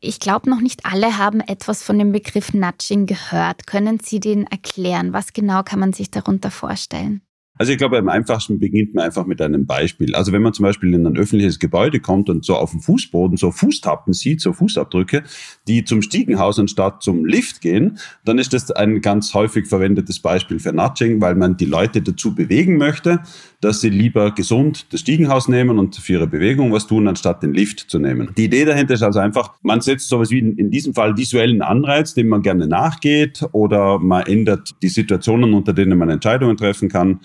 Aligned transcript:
Ich 0.00 0.20
glaube, 0.20 0.48
noch 0.48 0.60
nicht 0.60 0.86
alle 0.86 1.18
haben 1.18 1.40
etwas 1.40 1.82
von 1.82 1.98
dem 1.98 2.12
Begriff 2.12 2.54
Nudging 2.54 3.06
gehört. 3.06 3.66
Können 3.66 3.98
Sie 3.98 4.20
den 4.20 4.46
erklären? 4.46 5.12
Was 5.12 5.32
genau 5.32 5.62
kann 5.64 5.80
man 5.80 5.92
sich 5.92 6.10
darunter 6.10 6.52
vorstellen? 6.52 7.22
Also 7.58 7.72
ich 7.72 7.78
glaube, 7.78 7.96
am 7.98 8.08
einfachsten 8.08 8.58
beginnt 8.58 8.94
man 8.94 9.04
einfach 9.04 9.24
mit 9.24 9.40
einem 9.40 9.64
Beispiel. 9.64 10.14
Also 10.14 10.32
wenn 10.32 10.42
man 10.42 10.52
zum 10.52 10.64
Beispiel 10.64 10.92
in 10.92 11.06
ein 11.06 11.16
öffentliches 11.16 11.58
Gebäude 11.58 12.00
kommt 12.00 12.28
und 12.28 12.44
so 12.44 12.54
auf 12.54 12.72
dem 12.72 12.80
Fußboden 12.80 13.38
so 13.38 13.50
Fußtappen 13.50 14.12
sieht, 14.12 14.42
so 14.42 14.52
Fußabdrücke, 14.52 15.22
die 15.66 15.84
zum 15.84 16.02
Stiegenhaus 16.02 16.58
anstatt 16.58 17.02
zum 17.02 17.24
Lift 17.24 17.62
gehen, 17.62 17.98
dann 18.24 18.38
ist 18.38 18.52
das 18.52 18.70
ein 18.70 19.00
ganz 19.00 19.32
häufig 19.32 19.66
verwendetes 19.66 20.18
Beispiel 20.20 20.58
für 20.58 20.72
Nudging, 20.72 21.20
weil 21.20 21.34
man 21.34 21.56
die 21.56 21.64
Leute 21.64 22.02
dazu 22.02 22.34
bewegen 22.34 22.76
möchte, 22.76 23.20
dass 23.62 23.80
sie 23.80 23.88
lieber 23.88 24.32
gesund 24.32 24.86
das 24.92 25.00
Stiegenhaus 25.00 25.48
nehmen 25.48 25.78
und 25.78 25.96
für 25.96 26.14
ihre 26.14 26.26
Bewegung 26.26 26.72
was 26.72 26.86
tun, 26.86 27.08
anstatt 27.08 27.42
den 27.42 27.54
Lift 27.54 27.80
zu 27.90 27.98
nehmen. 27.98 28.30
Die 28.36 28.44
Idee 28.44 28.66
dahinter 28.66 28.94
ist 28.94 29.02
also 29.02 29.18
einfach, 29.18 29.54
man 29.62 29.80
setzt 29.80 30.08
sowas 30.08 30.30
wie 30.30 30.40
in 30.40 30.70
diesem 30.70 30.92
Fall 30.92 31.16
visuellen 31.16 31.62
Anreiz, 31.62 32.12
dem 32.12 32.28
man 32.28 32.42
gerne 32.42 32.66
nachgeht 32.66 33.42
oder 33.52 33.98
man 33.98 34.26
ändert 34.26 34.74
die 34.82 34.88
Situationen, 34.88 35.54
unter 35.54 35.72
denen 35.72 35.98
man 35.98 36.10
Entscheidungen 36.10 36.58
treffen 36.58 36.90
kann 36.90 37.20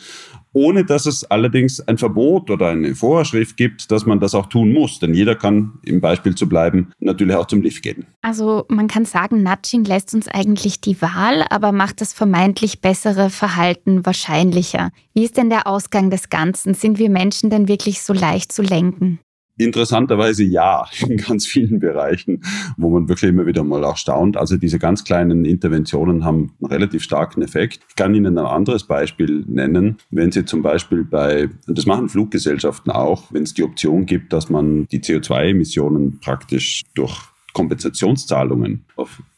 ohne 0.54 0.84
dass 0.86 1.05
es 1.05 1.23
allerdings 1.30 1.80
ein 1.88 1.98
Verbot 1.98 2.50
oder 2.50 2.70
eine 2.70 2.96
Vorschrift 2.96 3.58
gibt, 3.58 3.91
dass 3.91 4.05
man 4.05 4.20
das 4.20 4.36
auch 4.36 4.48
tun 4.48 4.74
muss. 4.74 5.00
Denn 5.00 5.14
jeder 5.14 5.36
kann, 5.36 5.80
im 5.86 6.02
Beispiel 6.02 6.36
zu 6.36 6.48
bleiben, 6.48 6.91
natürlich 7.00 7.36
auch 7.36 7.48
zum 7.48 7.62
Lift 7.62 7.84
gehen. 7.84 8.05
Also 8.22 8.66
man 8.68 8.88
kann 8.88 9.05
sagen, 9.05 9.44
Nudging 9.44 9.86
lässt 9.86 10.14
uns 10.14 10.27
eigentlich 10.27 10.82
die 10.82 11.02
Wahl, 11.02 11.46
aber 11.50 11.72
macht 11.72 12.02
das 12.02 12.14
vermeintlich 12.14 12.82
bessere 12.82 13.30
Verhalten 13.30 14.05
wahrscheinlicher. 14.05 14.91
Wie 15.14 15.24
ist 15.24 15.38
denn 15.38 15.50
der 15.50 15.68
Ausgang 15.68 16.10
des 16.10 16.30
Ganzen? 16.30 16.74
Sind 16.74 16.99
wir 16.99 17.10
Menschen 17.10 17.49
denn 17.49 17.68
wirklich 17.68 18.02
so 18.02 18.13
leicht 18.13 18.52
zu 18.52 18.62
lenken? 18.62 19.20
Interessanterweise 19.63 20.43
ja, 20.43 20.85
in 21.07 21.17
ganz 21.17 21.45
vielen 21.45 21.79
Bereichen, 21.79 22.41
wo 22.77 22.89
man 22.89 23.07
wirklich 23.07 23.29
immer 23.29 23.45
wieder 23.45 23.63
mal 23.63 23.84
auch 23.84 23.98
staunt. 23.98 24.37
Also 24.37 24.57
diese 24.57 24.79
ganz 24.79 25.03
kleinen 25.03 25.45
Interventionen 25.45 26.26
haben 26.26 26.53
einen 26.62 26.71
relativ 26.71 27.03
starken 27.03 27.41
Effekt. 27.41 27.79
Ich 27.90 27.95
kann 27.95 28.15
Ihnen 28.15 28.37
ein 28.37 28.45
anderes 28.45 28.84
Beispiel 28.84 29.43
nennen. 29.48 29.98
Wenn 30.09 30.31
Sie 30.31 30.45
zum 30.45 30.62
Beispiel 30.62 31.03
bei, 31.03 31.49
und 31.68 31.77
das 31.77 31.85
machen 31.85 32.09
Fluggesellschaften 32.09 32.91
auch, 32.91 33.31
wenn 33.31 33.43
es 33.43 33.53
die 33.53 33.63
Option 33.63 34.05
gibt, 34.05 34.34
dass 34.34 34.49
man 34.49 34.87
die 34.87 34.99
CO2-Emissionen 34.99 36.20
praktisch 36.20 36.84
durch 36.96 37.31
Kompensationszahlungen 37.53 38.85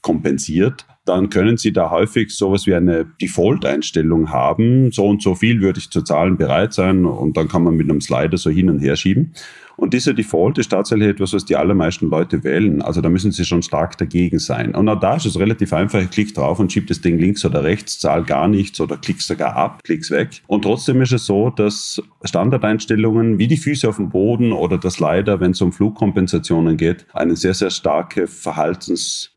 kompensiert, 0.02 0.85
dann 1.05 1.29
können 1.29 1.57
Sie 1.57 1.73
da 1.73 1.89
häufig 1.89 2.31
sowas 2.31 2.65
wie 2.65 2.75
eine 2.75 3.05
Default-Einstellung 3.21 4.31
haben. 4.31 4.91
So 4.91 5.05
und 5.05 5.21
so 5.21 5.35
viel 5.35 5.61
würde 5.61 5.79
ich 5.79 5.89
zu 5.89 6.01
zahlen 6.01 6.37
bereit 6.37 6.73
sein 6.73 7.05
und 7.05 7.35
dann 7.35 7.47
kann 7.47 7.63
man 7.63 7.75
mit 7.75 7.89
einem 7.89 8.01
Slider 8.01 8.37
so 8.37 8.49
hin 8.49 8.69
und 8.69 8.79
her 8.79 8.95
schieben. 8.95 9.33
Und 9.75 9.93
dieser 9.93 10.13
Default 10.13 10.59
ist 10.59 10.69
tatsächlich 10.69 11.09
etwas, 11.09 11.33
was 11.33 11.45
die 11.45 11.55
allermeisten 11.55 12.09
Leute 12.09 12.43
wählen. 12.43 12.81
Also 12.81 13.01
da 13.01 13.09
müssen 13.09 13.31
sie 13.31 13.43
schon 13.43 13.63
stark 13.63 13.97
dagegen 13.97 14.39
sein. 14.39 14.75
Und 14.75 14.87
auch 14.87 14.99
da 14.99 15.15
ist 15.15 15.25
es 15.25 15.39
relativ 15.39 15.73
einfach. 15.73 16.01
Ich 16.15 16.33
drauf 16.33 16.59
und 16.59 16.71
schiebe 16.71 16.85
das 16.85 17.01
Ding 17.01 17.17
links 17.17 17.43
oder 17.43 17.63
rechts, 17.63 17.99
zahle 17.99 18.23
gar 18.23 18.47
nichts 18.47 18.79
oder 18.79 18.97
klick 18.97 19.21
sogar 19.21 19.55
ab, 19.55 19.81
klick's 19.83 20.11
weg. 20.11 20.41
Und 20.47 20.61
trotzdem 20.61 21.01
ist 21.01 21.11
es 21.11 21.25
so, 21.25 21.49
dass 21.49 22.01
Standardeinstellungen 22.23 23.39
wie 23.39 23.47
die 23.47 23.57
Füße 23.57 23.89
auf 23.89 23.97
dem 23.97 24.09
Boden 24.09 24.51
oder 24.51 24.77
das 24.77 24.99
Leider, 24.99 25.39
wenn 25.39 25.51
es 25.51 25.61
um 25.61 25.73
Flugkompensationen 25.73 26.77
geht, 26.77 27.05
eine 27.13 27.35
sehr, 27.35 27.53
sehr 27.53 27.71
starke 27.71 28.27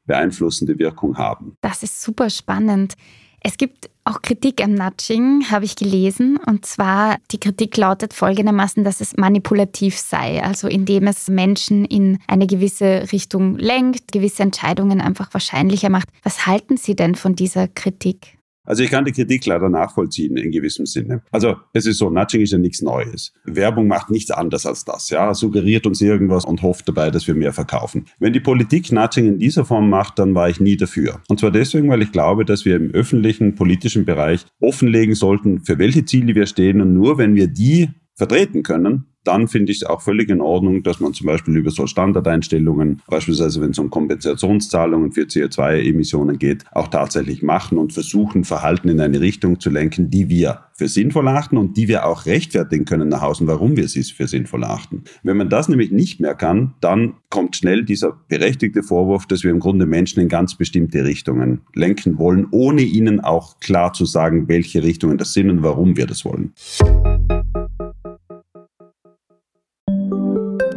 verhaltensbeeinflussende 0.06 0.78
Wirkung 0.78 1.18
haben. 1.18 1.56
Das 1.60 1.82
ist 1.82 2.02
super 2.02 2.30
spannend. 2.30 2.94
Es 3.40 3.58
gibt 3.58 3.90
auch 4.04 4.22
Kritik 4.22 4.62
am 4.64 4.74
Nudging, 4.74 5.50
habe 5.50 5.64
ich 5.64 5.76
gelesen. 5.76 6.36
Und 6.36 6.66
zwar, 6.66 7.18
die 7.30 7.38
Kritik 7.38 7.76
lautet 7.76 8.12
folgendermaßen, 8.12 8.82
dass 8.82 9.00
es 9.00 9.16
manipulativ 9.16 9.98
sei, 9.98 10.42
also 10.42 10.66
indem 10.66 11.06
es 11.06 11.28
Menschen 11.28 11.84
in 11.84 12.18
eine 12.26 12.46
gewisse 12.46 13.12
Richtung 13.12 13.56
lenkt, 13.56 14.10
gewisse 14.10 14.42
Entscheidungen 14.42 15.00
einfach 15.00 15.32
wahrscheinlicher 15.32 15.90
macht. 15.90 16.08
Was 16.24 16.46
halten 16.46 16.76
Sie 16.76 16.96
denn 16.96 17.14
von 17.14 17.36
dieser 17.36 17.68
Kritik? 17.68 18.35
Also 18.66 18.82
ich 18.82 18.90
kann 18.90 19.04
die 19.04 19.12
Kritik 19.12 19.46
leider 19.46 19.68
nachvollziehen 19.68 20.36
in 20.36 20.50
gewissem 20.50 20.86
Sinne. 20.86 21.22
Also 21.30 21.56
es 21.72 21.86
ist 21.86 21.98
so, 21.98 22.10
Nudging 22.10 22.42
ist 22.42 22.52
ja 22.52 22.58
nichts 22.58 22.82
Neues. 22.82 23.32
Werbung 23.44 23.86
macht 23.86 24.10
nichts 24.10 24.30
anderes 24.30 24.66
als 24.66 24.84
das, 24.84 25.10
ja, 25.10 25.32
suggeriert 25.32 25.86
uns 25.86 26.00
irgendwas 26.00 26.44
und 26.44 26.62
hofft 26.62 26.88
dabei, 26.88 27.10
dass 27.10 27.26
wir 27.26 27.34
mehr 27.34 27.52
verkaufen. 27.52 28.06
Wenn 28.18 28.32
die 28.32 28.40
Politik 28.40 28.92
Nudging 28.92 29.26
in 29.26 29.38
dieser 29.38 29.64
Form 29.64 29.88
macht, 29.88 30.18
dann 30.18 30.34
war 30.34 30.48
ich 30.50 30.60
nie 30.60 30.76
dafür. 30.76 31.20
Und 31.28 31.40
zwar 31.40 31.50
deswegen, 31.50 31.88
weil 31.88 32.02
ich 32.02 32.12
glaube, 32.12 32.44
dass 32.44 32.64
wir 32.64 32.76
im 32.76 32.90
öffentlichen 32.90 33.54
politischen 33.54 34.04
Bereich 34.04 34.44
offenlegen 34.60 35.14
sollten, 35.14 35.64
für 35.64 35.78
welche 35.78 36.04
Ziele 36.04 36.34
wir 36.34 36.46
stehen 36.46 36.80
und 36.80 36.92
nur 36.92 37.18
wenn 37.18 37.34
wir 37.34 37.46
die 37.46 37.88
vertreten 38.14 38.62
können, 38.62 39.06
dann 39.26 39.48
finde 39.48 39.72
ich 39.72 39.82
es 39.82 39.84
auch 39.84 40.02
völlig 40.02 40.28
in 40.30 40.40
Ordnung, 40.40 40.82
dass 40.82 41.00
man 41.00 41.14
zum 41.14 41.26
Beispiel 41.26 41.56
über 41.56 41.70
so 41.70 41.86
Standardeinstellungen, 41.86 43.02
beispielsweise 43.08 43.60
wenn 43.60 43.70
es 43.70 43.78
um 43.78 43.90
Kompensationszahlungen 43.90 45.12
für 45.12 45.22
CO2-Emissionen 45.22 46.38
geht, 46.38 46.64
auch 46.72 46.88
tatsächlich 46.88 47.42
machen 47.42 47.78
und 47.78 47.92
versuchen, 47.92 48.44
Verhalten 48.44 48.88
in 48.88 49.00
eine 49.00 49.20
Richtung 49.20 49.60
zu 49.60 49.70
lenken, 49.70 50.10
die 50.10 50.28
wir 50.28 50.60
für 50.76 50.88
sinnvoll 50.88 51.26
achten 51.28 51.56
und 51.56 51.76
die 51.76 51.88
wir 51.88 52.06
auch 52.06 52.26
rechtfertigen 52.26 52.84
können 52.84 53.08
nach 53.08 53.22
außen, 53.22 53.46
warum 53.46 53.76
wir 53.76 53.88
sie 53.88 54.02
für 54.02 54.28
sinnvoll 54.28 54.64
achten. 54.64 55.04
Wenn 55.22 55.38
man 55.38 55.48
das 55.48 55.68
nämlich 55.68 55.90
nicht 55.90 56.20
mehr 56.20 56.34
kann, 56.34 56.74
dann 56.80 57.14
kommt 57.30 57.56
schnell 57.56 57.84
dieser 57.84 58.18
berechtigte 58.28 58.82
Vorwurf, 58.82 59.26
dass 59.26 59.42
wir 59.42 59.50
im 59.50 59.60
Grunde 59.60 59.86
Menschen 59.86 60.20
in 60.20 60.28
ganz 60.28 60.54
bestimmte 60.54 61.04
Richtungen 61.04 61.62
lenken 61.74 62.18
wollen, 62.18 62.46
ohne 62.50 62.82
ihnen 62.82 63.20
auch 63.20 63.58
klar 63.60 63.94
zu 63.94 64.04
sagen, 64.04 64.48
welche 64.48 64.82
Richtungen 64.82 65.16
das 65.16 65.32
sind 65.32 65.50
und 65.50 65.62
warum 65.62 65.96
wir 65.96 66.06
das 66.06 66.24
wollen. 66.24 66.52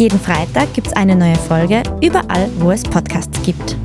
Jeden 0.00 0.18
Freitag 0.18 0.72
gibt 0.72 0.86
es 0.86 0.92
eine 0.94 1.14
neue 1.14 1.36
Folge, 1.36 1.82
überall, 2.00 2.48
wo 2.58 2.70
es 2.70 2.82
Podcasts 2.82 3.38
gibt. 3.42 3.76